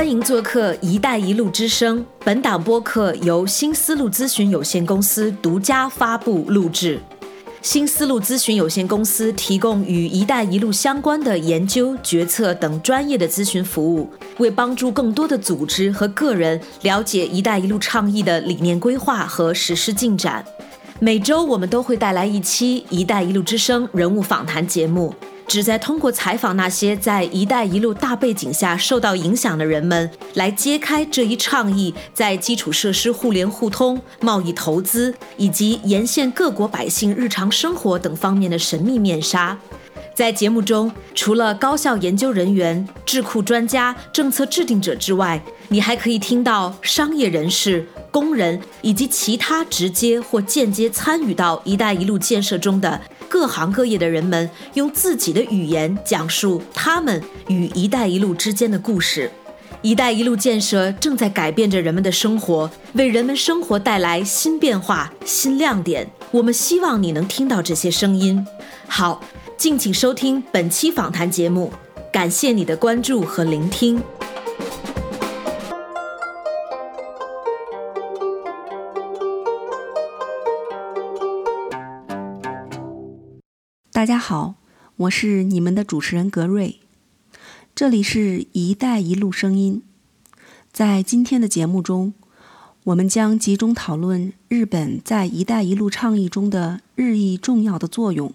[0.00, 2.02] 欢迎做客“一带一路”之声。
[2.24, 6.98] 本档播客由新思路咨询有限公司独家发布录制。
[7.60, 14.08] 新思路咨询有限公司提供与“一带一路”相关的研究、决策等专业的咨询服务，
[14.38, 20.42] 为帮助更多的组织和个人了解“一带一路”倡议的理念规划和实施进展。
[20.98, 25.14] 每周我们都会带来一期“一带一路”之声人物访谈节目。
[25.50, 39.58] 旨在通过采访那些在“一带一路”大背景下受到影响的人们，来揭开这一倡议在基础设施互联互通、贸易投资以及沿线各国百姓日常生活等方面的神秘面纱。
[40.14, 47.84] 在节目中，除了高校研究人员、智库专家、政策制定者之外，你还可以听到商业人士。
[48.12, 59.30] 工人以及其他直接或间接参与到“一带一路”建设中的各行各业的人们，用自己的语言讲述他们与“一带一路”之间的故事。
[59.82, 66.10] “一带一路”建设正在改变着人们的生活，为人们生活带来新变化、新亮点。
[66.32, 68.44] 我们希望你能听到这些声音。
[68.88, 69.22] 好，
[69.56, 71.72] 敬请收听本期访谈节目，
[72.12, 74.02] 感谢你的关注和聆听。
[84.00, 84.54] 大家好，
[84.96, 86.80] 我是你们的主持人格瑞，
[87.74, 89.82] 这里是一带一路声音。
[90.72, 92.14] 在今天的节目中，
[92.84, 98.32] 我们将集中讨论日本在一带一路倡议中的日益重要的作用，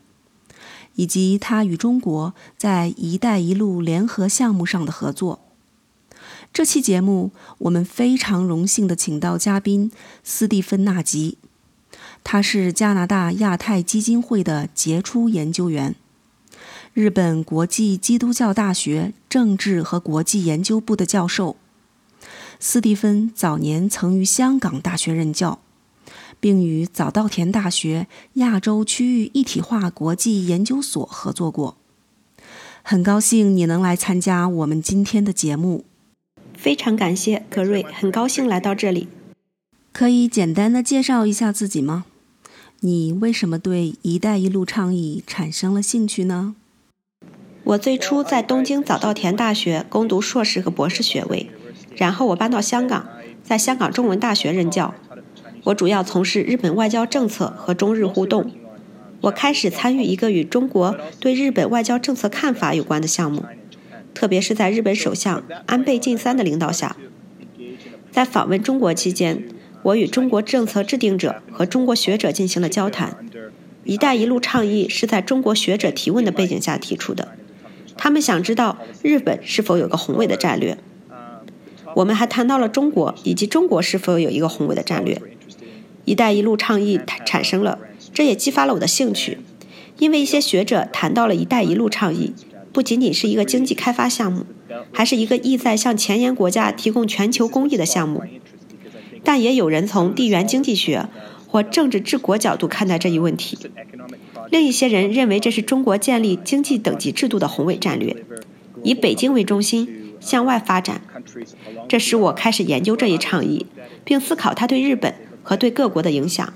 [0.93, 5.39] 以及它与中国在一带一路联合项目上的合作。
[6.53, 9.91] 这期节目，我们非常荣幸的请到嘉宾
[10.23, 11.39] 斯蒂芬纳吉。
[12.27, 15.95] 他是加拿大亚太基金会的杰出研究员，
[16.93, 21.55] 日本国际基督教大学政治和国际研究部的教授。
[22.59, 25.59] 斯蒂芬早年曾于香港大学任教，
[26.39, 31.77] 并与早稻田大学亚洲区域一体化国际研究所合作过。
[32.81, 35.85] 很高兴你能来参加我们今天的节目。
[36.55, 39.07] 非常感谢格瑞，很高兴来到这里。
[39.93, 42.05] 可以简单的介绍一下自己吗？
[42.81, 46.55] 你为什么对“一带一路”倡议产生了兴趣呢？
[47.63, 51.49] 我最初在东京早稻田大学攻读硕士和博士学位，
[51.95, 53.07] 然后我搬到香港，
[53.43, 54.93] 在香港中文大学任教。
[55.63, 58.51] 我主要从事日本外交政策和中日互动。
[59.21, 63.45] 我开始参与一个与中国对日本外交政策看法有关的项目，
[64.13, 66.95] 特别是在日本首相安倍晋三的领导下，
[68.11, 69.47] 在访问中国期间。
[69.85, 73.23] 我与中国政策制定者和中国学者进行了交谈。
[73.85, 77.33] “一带一路”倡议是在中国学者提问的背景下提出的。
[77.95, 80.79] 他们想知道日本是否有个宏伟的战略。
[81.93, 85.21] 我们还谈到了中国以及中国是否有一个宏伟的战略。
[86.05, 87.77] “一带一路”倡议产生了，
[88.11, 89.37] 这也激发了我的兴趣，
[89.99, 92.33] 因为一些学者谈到了“一带一路”倡议
[92.73, 94.47] 不仅仅是一个经济开发项目，
[94.91, 98.23] 还是一个意在向前沿国家提供全球公益的项目。
[99.25, 101.09] 但也有人从地缘经济学
[101.47, 103.57] 或政治治国角度看待这一问题。
[104.51, 108.23] 另一些人认为这是中国建立经济等级制度的宏伟战略，
[108.83, 111.01] 以北京为中心向外发展。
[111.89, 113.65] 这使我开始研究这一倡议，
[114.03, 116.53] 并思考它对日本和对各国的影响。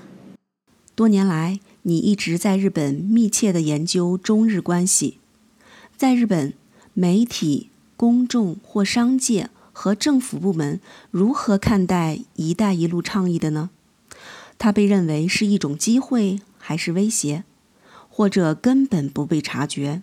[0.94, 5.18] 多年来，你一直在日本密切地研究中日关系。
[5.96, 6.52] 在日本，
[6.94, 9.50] 媒体、公众或商界。
[9.82, 10.78] 和政府部门
[11.10, 13.70] 如何看待“一带一路”倡议的呢？
[14.58, 17.44] 它被认为是一种机会，还是威胁，
[18.10, 20.02] 或者根本不被察觉？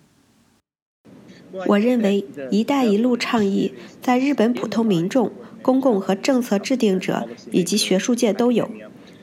[1.68, 5.32] 我认为“一带一路”倡议在日本普通民众、
[5.62, 8.68] 公共和政策制定者以及学术界都有，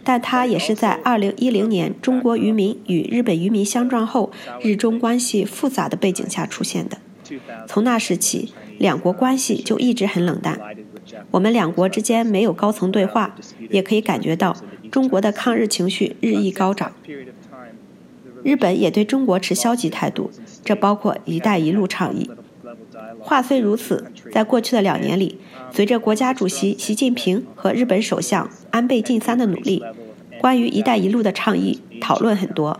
[0.05, 4.31] 但它也是在2010年中国渔民与日本渔民相撞后，
[4.63, 6.99] 日中关系复杂的背景下出现的。
[7.67, 8.53] 从那时起。
[8.79, 10.59] 两国关系就一直很冷淡，
[11.31, 13.35] 我们两国之间没有高层对话，
[13.71, 14.57] 也可以感觉到
[14.91, 16.93] 中国的抗日情绪日益高涨。
[18.43, 20.31] 日本也对中国持消极态度，
[20.63, 22.31] 这包括“一带一路”倡议。
[23.21, 25.39] 话虽如此，在过去的两年里，
[25.71, 29.83] 随着国家主席习近平和日本首相安倍晋三的努力，
[30.41, 32.79] 关于“一带一路”的倡议讨论很多。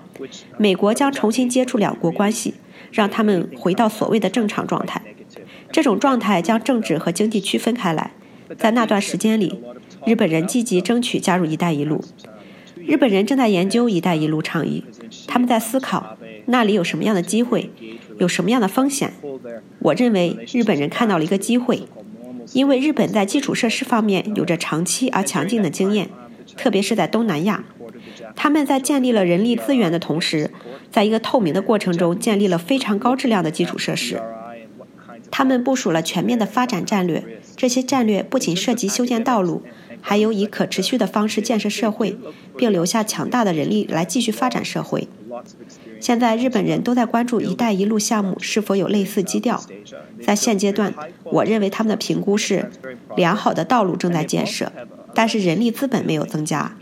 [0.59, 2.55] 美国将重新接触两国关系，
[2.93, 5.01] 让他们回到所谓的正常状态。
[5.75, 8.13] 这种状态将政治和经济区分开来。
[8.57, 9.59] 在那段时间里，
[10.07, 12.05] 日本人积极争取加入“一带一路”。
[12.79, 14.85] 日本人正在研究“一带一路”倡议，
[15.27, 16.17] 他们在思考
[16.47, 17.73] 那里有什么样的机会，
[18.19, 19.15] 有什么样的风险。
[19.81, 21.89] 我认为日本人看到了一个机会。
[22.53, 26.09] 因为日本在基础设施方面有着长期而强劲的经验，
[26.57, 27.65] 特别是在东南亚。
[28.37, 30.53] 他们在建立了人力资源的同时，
[30.93, 34.23] 在一个透明的过程中建立了非常高质量的基础设施。
[35.31, 37.25] 他们部署了全面的发展战略，
[37.57, 39.63] 这些战略不仅涉及修建道路，
[40.01, 42.17] 还有以可持续的方式建设社会，
[42.57, 45.09] 并留下强大的人力来继续发展社会。
[46.01, 49.61] 现在日本人都在关注“一带一路”项目是否有类似基调。
[50.23, 50.95] 在现阶段，
[51.25, 52.71] 我认为他们的评估是
[53.17, 54.71] 良好的道路正在建设，
[55.15, 56.77] 但是人力资本没有增加。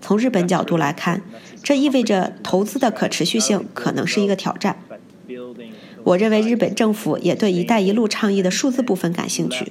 [0.00, 1.22] 从日本角度来看，
[1.62, 4.76] 这意味着投资的可持续性可能是一个挑战。
[6.08, 9.70] 我认为日本政府也对“一带一路”倡议的数字部分感兴趣。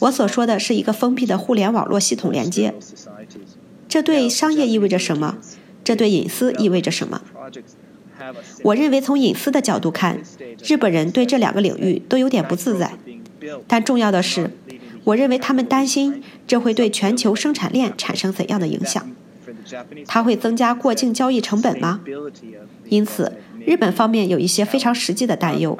[0.00, 2.74] 我所说的是一个封闭的互联网络系统连接。
[3.88, 5.36] 这对商业意味着什么？
[5.84, 7.22] 这对隐私意味着什么？
[8.64, 10.20] 我认为从隐私的角度看，
[10.64, 12.92] 日本人对这两个领域都有点不自在。
[13.68, 14.50] 但重要的是，
[15.04, 19.08] 我认为他们担心这会对全球生产链产生怎样的影响。
[20.06, 22.00] 它会增加过境交易成本吗？
[22.88, 23.32] 因此，
[23.66, 25.78] 日本方面有一些非常实际的担忧，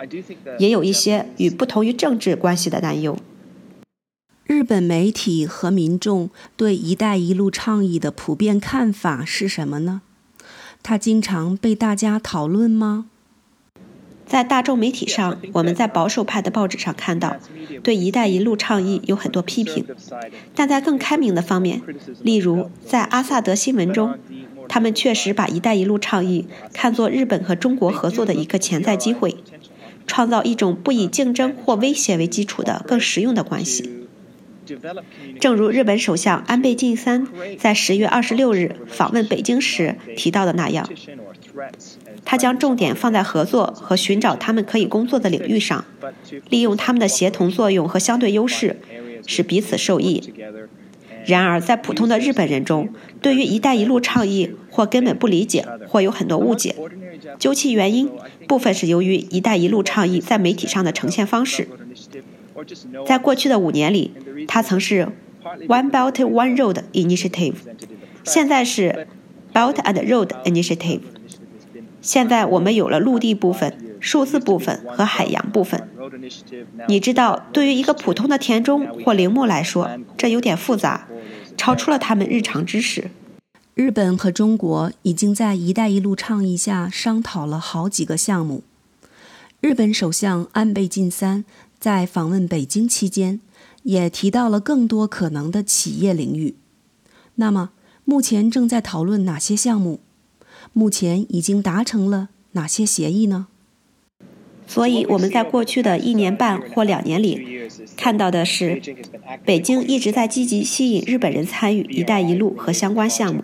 [0.58, 3.16] 也有一些与不同于政治关系的担忧。
[4.44, 10.02] 日本媒体和民众对“一带一路”倡议的普遍看法是什么呢？
[10.82, 13.06] 它经常被大家讨论吗？
[14.26, 17.36] 在大众媒体上，我们在保守派的报纸上看到，
[17.82, 19.84] 对“一带一路”倡议有很多批评；
[20.54, 21.82] 但在更开明的方面，
[22.22, 24.16] 例如在阿萨德新闻中，
[24.70, 29.36] 他们确实把“一带一路”倡议看作日本和中国合作的一个潜在机会，
[30.06, 34.06] 创造一种不以竞争或威胁为基础的更实用的关系。
[35.40, 37.26] 正如日本首相安倍晋三
[37.58, 40.88] 在十月二十六日访问北京时提到的那样。
[42.24, 45.84] 他将重点放在合作和寻找他们可以工作的领域上，
[46.48, 48.76] 利用他们的协同作用和相对优势，
[49.26, 50.32] 使彼此受益。
[51.26, 52.88] 然而，在普通的日本人中，
[53.20, 56.74] 对于“一带一路”倡议或根本不理解，或有很多误解。
[57.38, 58.10] 究其原因，
[58.48, 61.68] 部分是由于“一带一路”倡议在媒体上的呈现方式。
[63.06, 64.12] 在过去的五年里，
[64.46, 65.08] 它曾是
[65.68, 67.54] “One Belt One Road Initiative”，
[68.24, 69.06] 现在是
[69.52, 71.00] “Belt and Road Initiative”。
[72.00, 75.88] 现在我们有了陆地部分、数字部分和海洋部分。
[76.88, 81.06] 你知道，对于一个普通的田中或铃木来说，这有点复杂，
[81.58, 83.10] 超出了他们日常知识。
[83.80, 88.62] 日本和中国已经在“一带一路”倡议下商讨了好几个项目。
[89.62, 91.46] 日本首相安倍晋三
[91.78, 93.40] 在访问北京期间，
[93.84, 96.56] 也提到了更多可能的企业领域。
[97.36, 97.70] 那么，
[98.04, 100.00] 目前正在讨论哪些项目？
[100.74, 103.46] 目前已经达成了哪些协议呢？
[104.66, 107.66] 所以我们在过去的一年半或两年里
[107.96, 108.78] 看到的是，
[109.46, 113.42] 北京一直在积极吸引日本人参与“一带一路”和相关项目。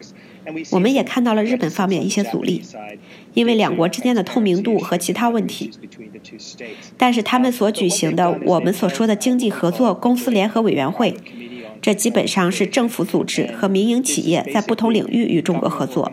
[0.70, 2.62] 我们也看到了日本方面一些阻力，
[3.34, 5.70] 因为两国之间的透明度和其他问题。
[6.96, 11.14] 但是他们所举行的我们所说的经济合作公司联合委员会。
[11.82, 16.10] 这基本上是政府组织和民营企业在不同领域与中国合作。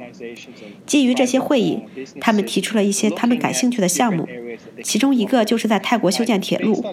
[0.85, 1.79] 基于这些会议，
[2.19, 4.27] 他们提出了一些他们感兴趣的项目，
[4.83, 6.83] 其中一个就是在泰国修建铁路。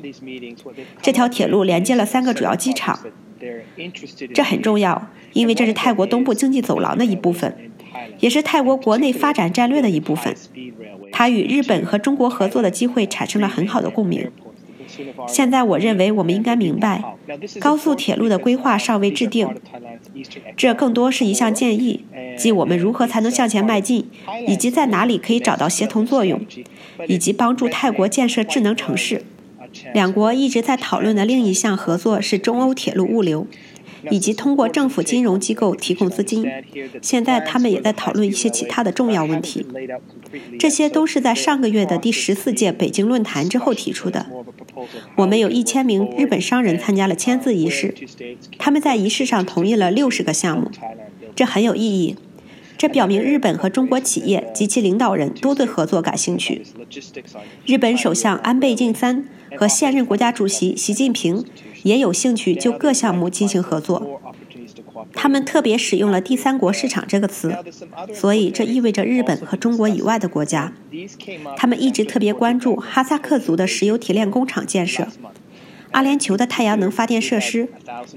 [1.03, 2.99] 这条铁路连接了三个主要机场，
[4.35, 7.57] 这很重要，因为这是泰国东部经济走廊的一部分，
[8.19, 10.35] 也是泰国国内发展战略的一部分。
[11.13, 14.31] 它与日本和中国合作的机会产生了很好的共鸣。
[15.29, 17.03] 现在，我认为我们应该明白，
[17.61, 19.49] 高速铁路的规划尚未制定，
[20.57, 22.05] 这更多是一项建议，
[22.37, 24.09] 即我们如何才能向前迈进，
[24.49, 26.41] 以及在哪里可以找到协同作用，
[27.07, 29.23] 以及帮助泰国建设智能城市。
[29.95, 33.47] 两国一直在讨论的另一项合作是中欧铁路物流。
[34.11, 36.50] 以及通过政府金融机构提供资金。
[37.03, 39.67] 现在他们也在讨论一些其他的重要问题。
[40.59, 44.25] 这些都是在上个月的第十四届北京论坛之后提出的。
[45.17, 47.95] 我们有一千名日本商人参加了签字仪式，
[48.59, 50.71] 他们在仪式上同意了六十个项目，
[51.37, 52.17] 这很有意义。
[52.81, 56.63] 这表明日本和中国企业及其领导人都对合作感兴趣。
[57.67, 61.45] 日本首相安倍晋三和现任国家主席习近平。
[61.83, 64.21] 也有兴趣就各项目进行合作。
[65.15, 67.55] 他们特别使用了“第三国市场”这个词，
[68.15, 70.73] 所以这意味着日本和中国以外的国家。
[71.57, 75.07] 他们一直特别关注哈萨克族的石油提炼工厂建设、
[75.93, 77.69] 阿联酋的太阳能发电设施，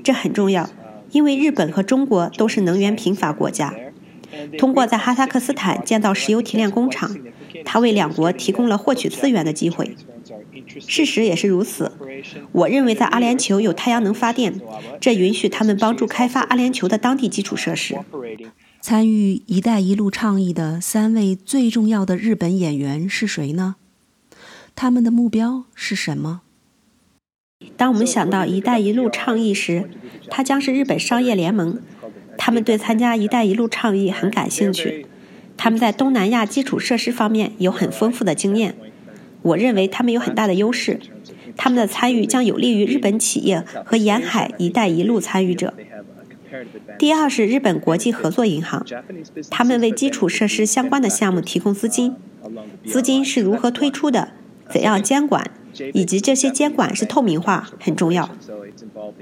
[0.03, 0.69] 这很重要，
[1.11, 3.73] 因为日本和中国都是能源贫乏国家。
[4.57, 7.15] 通过在哈萨克斯坦建造石油提炼工厂，
[7.65, 9.95] 它为两国提供了获取资源的机会。
[10.79, 11.91] 事实也是如此。
[12.51, 14.59] 我认为在阿联酋有太阳能发电，
[14.99, 17.99] 这允许他们帮助开发阿联酋的当地基础设施。
[18.81, 23.75] 参与“一带一路”倡议的三位最重要的日本演员是谁呢？
[24.75, 26.41] 他们的目标是什么？
[27.77, 29.89] 当我们想到“一带一路”倡议时，
[30.29, 31.79] 它将是日本商业联盟。
[32.37, 35.05] 他们对参加“一带一路”倡议很感兴趣。
[35.55, 38.75] 他们在东南亚基础设施方面有很丰富的经验。
[39.41, 40.99] 我认为他们有很大的优势。
[41.55, 45.73] 他们的参与将有利于日本企业和沿海“一带一路”参与者。
[46.97, 48.85] 第二是日本国际合作银行，
[49.49, 52.15] 他们为基础设施相关的项目提供资金。
[52.85, 54.29] 资金是如何推出的？
[54.69, 55.51] 怎样监管？
[55.93, 58.29] 以及这些监管是透明化很重要。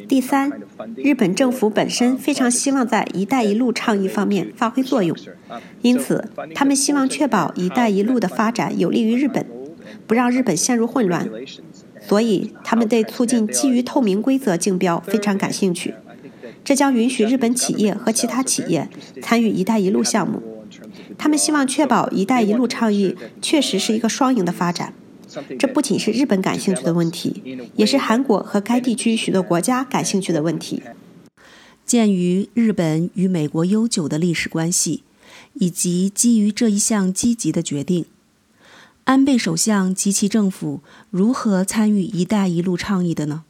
[0.07, 0.51] 第三，
[0.97, 5.15] 日本政府本身非常希望在“一带一路”倡议方面发挥作用，
[5.81, 9.45] 因此他们希望确保“一带一路”的发展有利于日本，
[10.05, 11.29] 不让日本陷入混乱。
[12.01, 15.93] 所以，他们对促进基于透明规则竞标非常感兴趣。
[16.63, 18.89] 这将允许日本企业和其他企业
[19.21, 20.41] 参与“一带一路”项目。
[21.17, 24.93] 他们希望确保“一带一路”倡议确实是一个双赢的发展。
[25.57, 27.41] 这不仅是日本感兴趣的问题，
[27.75, 30.81] 也是韩国和该地区许多国家感兴趣的问题。
[31.85, 35.03] 鉴于日本与美国悠久的历史关系，
[35.53, 38.05] 以及基于这一项积极的决定，
[39.05, 43.43] 安倍首相及其政府如何参与“一带一路”倡议的呢？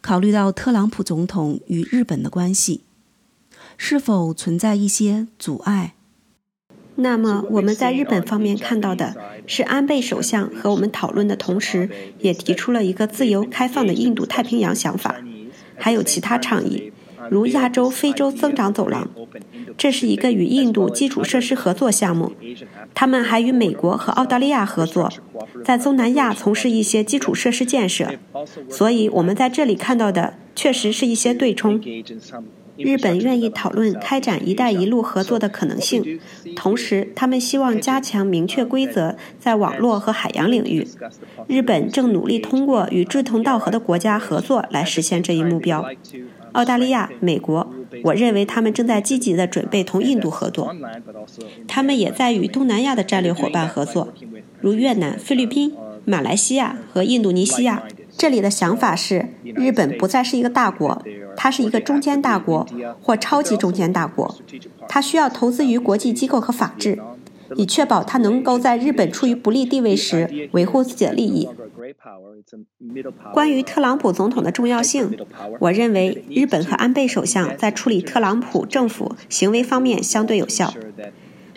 [0.00, 2.80] 考虑到特朗普总统与日本的关系，
[3.76, 5.94] 是否存在一些阻碍？
[7.00, 9.16] 那么我们在日本方面看到的
[9.46, 11.88] 是，安倍首相和我们讨论的同时，
[12.18, 15.16] 也提出了一个自由开放的印度太平洋想法，
[15.76, 16.92] 还有其他倡议，
[17.30, 19.08] 如亚洲非洲增长走廊。
[19.78, 22.32] 这是一个与印度基础设施合作项目，
[22.92, 25.10] 他们还与美国和澳大利亚合作，
[25.64, 28.10] 在东南亚从事一些基础设施建设。
[28.68, 31.80] 所以，我们在这里看到的确实是一些对冲。
[32.76, 36.18] 日本愿意讨论开展“一带一路”合作的可能性，
[36.56, 40.86] 同时他们希望加强明确规则在网络和海洋领域。
[41.46, 45.86] 日本正努力通过与志同道合的国家合作来实现这一目标。
[46.52, 47.72] 澳大利亚、美国，
[48.04, 50.74] 我认为他们正在积极地准备同印度合作。
[51.68, 54.12] 他们也在与东南亚的战略伙伴合作，
[54.60, 55.74] 如越南、菲律宾、
[56.04, 57.84] 马来西亚和印度尼西亚。
[58.20, 61.02] 这里的想法是，日本不再是一个大国。
[61.38, 62.66] 它是一个中间大国
[63.00, 64.36] 或超级中间大国，
[64.86, 66.98] 它需要投资于国际机构和法治，
[67.56, 71.48] 以确保它能够在日本处于不利地位时维护自己的利益。
[73.32, 75.16] 关于特朗普总统的重要性，
[75.60, 80.74] 我认为日本和安倍首相在处理特朗普政府行为方面相对有效。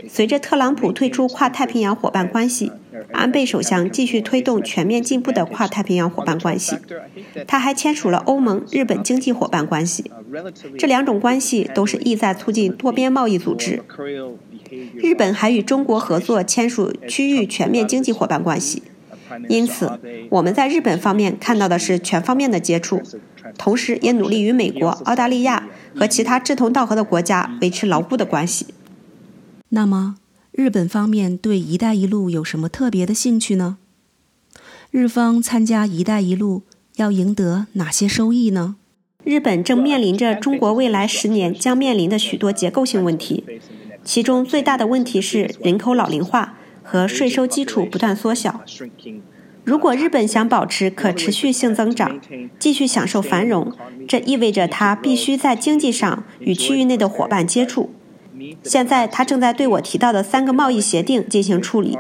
[0.08, 2.72] 随着特朗普退出跨太平洋伙伴关系，
[3.12, 6.78] 安倍首相继续推动全面进步的跨太平洋伙伴关系。
[7.48, 10.12] 他还签署了欧盟日本经济伙伴关系，
[10.78, 13.82] 这两种关系都是意在促进多边贸易组织。
[14.96, 18.84] 日本还与中国合作签署区域全面经济伙伴关系。
[19.48, 23.02] 因此，我们在日本方面看到的是全方面的接触，
[23.58, 28.68] 同时也努力与美国、澳大利亚和其他志同道合的国家维持牢固的关系。
[29.76, 30.18] 那么，
[30.52, 33.80] 日本方面对“一带一路”有什么特别的兴趣呢？
[34.92, 36.62] 日方参加“一带一路”
[36.98, 38.76] 要赢得哪些收益呢？
[39.24, 43.44] 日本正面临着中国未来十年将面临的许多结构性问题，
[44.04, 48.62] 其中最大的问题是人口老龄化和税收基础不断缩小。
[49.64, 52.22] 如果日本想保持可持续性增长，
[52.60, 53.74] 继续享受繁荣，
[54.08, 57.90] 这意味着它必须在经济上与区域内的伙伴接触。
[58.64, 61.98] 现在他正在对我提到的三个贸易协定进行处理，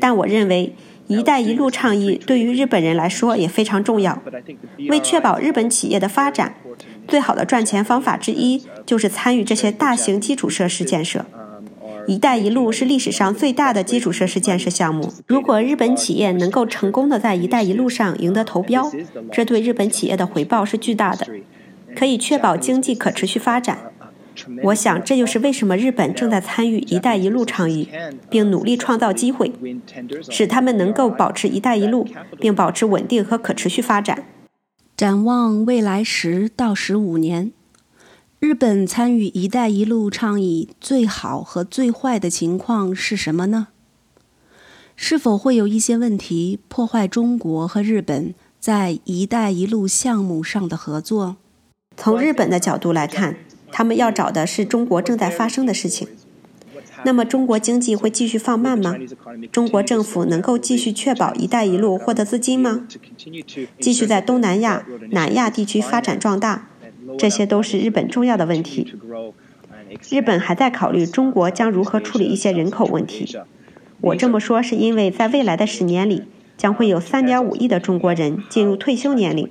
[0.00, 0.74] 但我认为
[1.08, 4.22] “一带一路”倡议对于日本人来说也非常重要。
[4.88, 6.54] 为确保日本企业的发展，
[7.08, 11.26] 最好的赚钱方法之一就是参与这些大型基础设施建设。
[12.06, 15.12] “一带一路”是历史上最大的基础设施建设项目。
[15.26, 18.90] 如果日本企业能够成功的在“一带一路”上赢得投标，
[19.30, 21.26] 这对日本企业的回报是巨大的，
[21.94, 23.89] 可以确保经济可持续发展。
[24.64, 27.88] 我想，这就是为什么日本正在参与“一带一路”倡议，
[28.28, 29.52] 并努力创造机会，
[30.30, 32.06] 使他们能够保持“一带一路”，
[32.40, 34.24] 并保持稳定和可持续发展。
[34.96, 37.52] 展望未来十到十五年，
[38.38, 43.68] 日本参与“一带一路”倡议最好和最坏的情况是什么呢？
[44.94, 51.36] 是否会有一些问题破坏中国和日本在“一带一路”项目上的合作？
[51.96, 53.36] 从日本的角度来看。
[53.72, 56.08] 他们要找的是中国正在发生的事情。
[57.02, 58.94] 那么中国经济会继续放慢吗？
[59.50, 62.86] 中国政府能够继续确保“一带一路”获得资金吗？
[63.78, 66.68] 继续在东南亚、南亚地区发展壮大，
[67.18, 68.94] 这些都是日本重要的问题。
[70.10, 73.34] 日本还在考虑中国将如何处理一些人口问题。
[74.02, 76.24] 我这么说是因为在未来的十年里，
[76.58, 79.48] 将会有3.5亿的中国人进入退休年龄。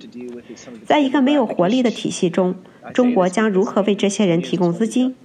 [0.86, 2.56] 在一个没有活力的体系中，
[2.94, 5.16] 中国将如何为这些人提供资金？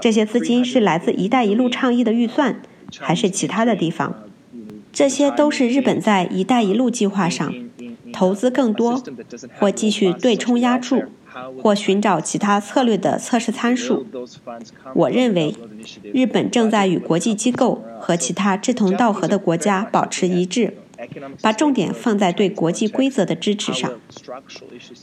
[0.00, 2.60] 这些资金是来自“一带一路”倡议的预算，
[2.98, 4.24] 还是其他的地方？
[4.92, 7.54] 这些都是日本在“一带一路”计划上
[8.12, 9.02] 投资更多，
[9.58, 11.04] 或继续对冲压注，
[11.62, 14.06] 或寻找其他策略的测试参数。
[14.94, 15.54] 我认为，
[16.12, 20.74] 日本正在与国际机构和其他志同道合的国家保持一致。
[21.40, 24.00] 把重点放在对国际规则的支持上。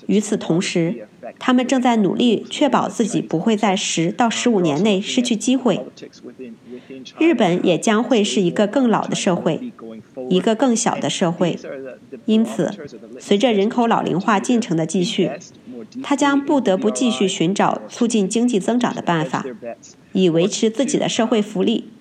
[0.07, 1.07] 与此同时，
[1.39, 5.85] 他们正在努力确保自己不会在十到十五年内失去机会。
[7.17, 9.71] 日本也将会是一个更老的社会，
[10.29, 11.57] 一个更小的社会。
[12.25, 12.71] 因此，
[13.19, 15.31] 随着人口老龄化进程的继续，
[16.03, 19.45] 他将不得不继续寻找促进经济增长的办法，
[20.11, 21.89] 以维持自己的社会福利。“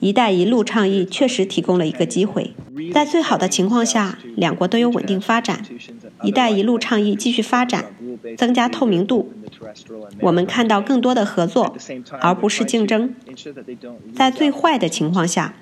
[0.00, 2.52] 一带一路”倡议确实提供了一个机会，
[2.92, 5.64] 在最好的情况下，两国都有稳定发展。
[6.22, 7.86] “一带一路”倡议继续发展，
[8.36, 9.32] 增加透明度。
[10.20, 11.76] 我们看到更多的合作，
[12.20, 13.14] 而不是竞争。
[14.14, 15.54] 在最坏的情况下，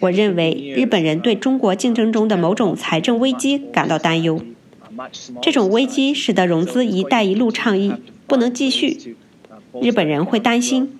[0.00, 4.40] 我认为日本人对中国竞争中的某种财政危机感到担忧。
[5.40, 7.94] 这种危机使得融资“一带一路”倡议
[8.26, 9.16] 不能继续。
[9.80, 10.97] 日本人会担心。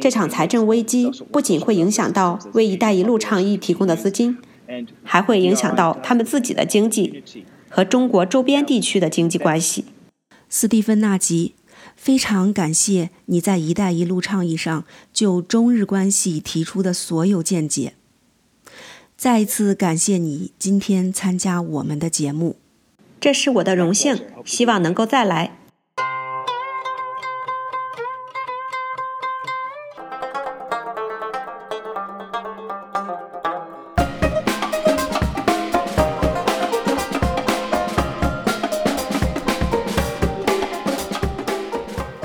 [0.00, 4.38] 这场财政危机不仅会影响到为“一带一路”倡议提供的资金，
[5.02, 7.22] 还会影响到他们自己的经济
[7.68, 9.84] 和中国周边地区的经济关系。
[10.48, 11.54] 斯蒂芬·纳吉，
[11.96, 17.94] 非常感谢你在“一带一路”倡议上就中日关系提出的所有见解。
[19.16, 22.56] 再一次感谢你今天参加我们的节目，
[23.20, 25.56] 这是我的荣幸，希望能够再来。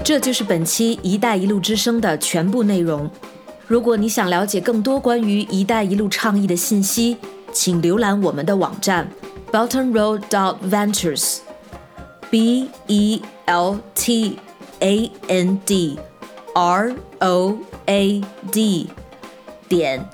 [0.10, 3.08] 这就是本期“一带一路”之声的全部内容。
[3.68, 7.16] 如果你想了解更多关于“一带一路”倡议的信息，
[7.54, 9.08] 请浏览我们的网站
[9.52, 11.06] b e l t o n r o a d d v e n t
[11.06, 11.42] u r e s
[12.32, 14.40] b e l t
[14.80, 16.00] a n d
[16.56, 18.90] r o a d
[19.68, 20.10] 点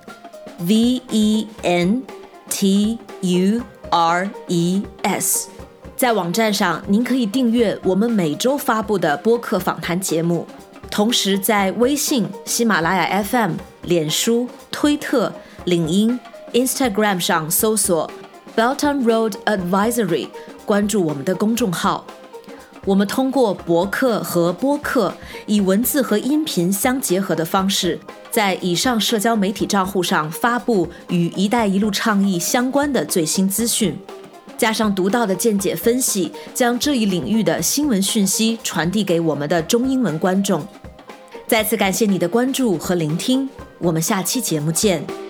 [0.60, 2.04] v e n
[2.50, 5.55] t u r e s。
[5.98, 10.46] 在网站上，您可以订阅我们每周发布的播客访谈节目。
[10.92, 13.54] 同时，在微信、喜马拉雅 FM、
[13.84, 15.32] 脸书、推特、
[15.64, 16.20] 领英、
[16.52, 18.12] Instagram 上搜索
[18.58, 20.28] “Belton Road Advisory”，
[20.66, 22.06] 关注我们的公众号。
[22.84, 25.14] 我们通过博客和播客，
[25.46, 27.98] 以文字和音频相结合的方式，
[28.30, 33.98] 在以上社交媒体账户上发布与“一带一路”倡议相关的最新资讯。
[34.58, 40.66] 加上独到的见解分析，将这一领域的新闻讯息传递给我们的中英文观众。
[41.48, 43.48] 再次感谢你的关注和聆听，
[43.80, 45.25] 我们下期节目见。